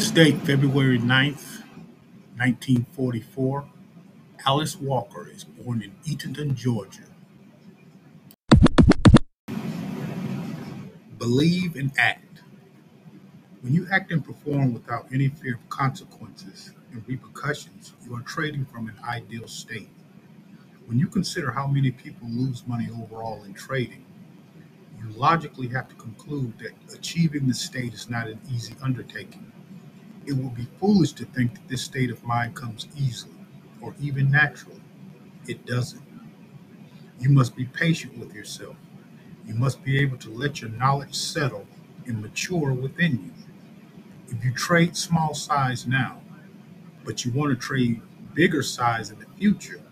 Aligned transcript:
This 0.00 0.10
date 0.10 0.38
February 0.46 0.98
9th, 0.98 1.60
1944. 2.38 3.68
Alice 4.46 4.76
Walker 4.80 5.28
is 5.28 5.44
born 5.44 5.82
in 5.82 5.92
Eatonton, 6.06 6.54
Georgia. 6.54 7.02
Believe 11.18 11.76
and 11.76 11.92
act. 11.98 12.40
When 13.60 13.74
you 13.74 13.86
act 13.92 14.10
and 14.10 14.24
perform 14.24 14.72
without 14.72 15.06
any 15.12 15.28
fear 15.28 15.56
of 15.56 15.68
consequences 15.68 16.70
and 16.92 17.06
repercussions, 17.06 17.92
you 18.02 18.16
are 18.16 18.22
trading 18.22 18.64
from 18.64 18.88
an 18.88 18.96
ideal 19.06 19.48
state. 19.48 19.90
When 20.86 20.98
you 20.98 21.08
consider 21.08 21.50
how 21.50 21.66
many 21.66 21.90
people 21.90 22.26
lose 22.26 22.66
money 22.66 22.88
overall 22.90 23.44
in 23.44 23.52
trading, 23.52 24.06
you 24.98 25.10
logically 25.10 25.68
have 25.68 25.90
to 25.90 25.94
conclude 25.96 26.58
that 26.60 26.72
achieving 26.94 27.46
the 27.46 27.54
state 27.54 27.92
is 27.92 28.08
not 28.08 28.28
an 28.28 28.40
easy 28.50 28.74
undertaking. 28.82 29.52
It 30.26 30.34
would 30.34 30.54
be 30.56 30.68
foolish 30.80 31.12
to 31.14 31.26
think 31.26 31.54
that 31.54 31.68
this 31.68 31.82
state 31.82 32.10
of 32.10 32.24
mind 32.24 32.56
comes 32.56 32.88
easily 32.96 33.34
or 33.80 33.94
even 34.00 34.30
naturally. 34.30 34.82
It 35.48 35.66
doesn't. 35.66 36.02
You 37.20 37.30
must 37.30 37.56
be 37.56 37.66
patient 37.66 38.18
with 38.18 38.34
yourself. 38.34 38.76
You 39.46 39.54
must 39.54 39.84
be 39.84 39.98
able 40.00 40.18
to 40.18 40.30
let 40.30 40.60
your 40.62 40.70
knowledge 40.70 41.14
settle 41.14 41.66
and 42.06 42.22
mature 42.22 42.72
within 42.72 43.24
you. 43.26 43.32
If 44.36 44.44
you 44.44 44.52
trade 44.54 44.96
small 44.96 45.34
size 45.34 45.86
now, 45.86 46.22
but 47.04 47.24
you 47.24 47.32
want 47.32 47.50
to 47.52 47.56
trade 47.66 48.02
bigger 48.34 48.62
size 48.62 49.10
in 49.10 49.18
the 49.20 49.26
future, 49.38 49.82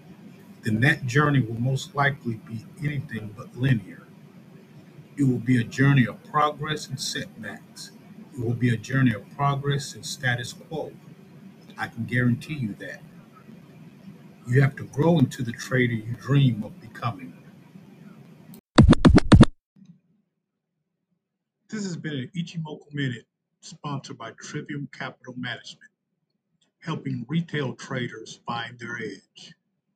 then 0.64 0.80
that 0.80 1.06
journey 1.06 1.40
will 1.40 1.60
most 1.60 1.94
likely 1.94 2.34
be 2.48 2.66
anything 2.84 3.34
but 3.36 3.56
linear. 3.56 4.04
It 5.16 5.24
will 5.24 5.38
be 5.40 5.60
a 5.60 5.64
journey 5.64 6.06
of 6.06 6.22
progress 6.24 6.88
and 6.88 7.00
setbacks. 7.00 7.92
It 8.38 8.44
will 8.44 8.54
be 8.54 8.72
a 8.72 8.76
journey 8.76 9.12
of 9.14 9.28
progress 9.34 9.96
and 9.96 10.06
status 10.06 10.52
quo. 10.52 10.92
I 11.76 11.88
can 11.88 12.04
guarantee 12.04 12.54
you 12.54 12.72
that. 12.74 13.02
You 14.46 14.62
have 14.62 14.76
to 14.76 14.84
grow 14.84 15.18
into 15.18 15.42
the 15.42 15.50
trader 15.50 15.94
you 15.94 16.14
dream 16.20 16.62
of 16.62 16.80
becoming. 16.80 17.32
This 21.68 21.82
has 21.82 21.96
been 21.96 22.14
an 22.14 22.30
Ichimoku 22.36 22.94
Minute 22.94 23.26
sponsored 23.60 24.16
by 24.16 24.30
Trivium 24.40 24.88
Capital 24.96 25.34
Management, 25.36 25.90
helping 26.78 27.26
retail 27.28 27.74
traders 27.74 28.38
find 28.46 28.78
their 28.78 28.98
edge. 28.98 29.52